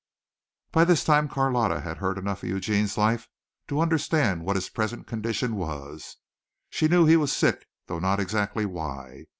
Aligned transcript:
'"By 0.71 0.83
this 0.83 1.03
time 1.03 1.29
Carlotta 1.29 1.81
had 1.81 1.97
heard 1.97 2.17
enough 2.17 2.41
of 2.41 2.49
Eugene's 2.49 2.97
life 2.97 3.29
to 3.67 3.79
understand 3.79 4.43
what 4.43 4.55
his 4.55 4.67
present 4.67 5.05
condition 5.05 5.55
was. 5.55 6.17
She 6.71 6.87
knew 6.87 7.05
he 7.05 7.17
was 7.17 7.31
sick 7.31 7.67
though 7.85 7.99
not 7.99 8.19
exactly 8.19 8.65
why. 8.65 9.27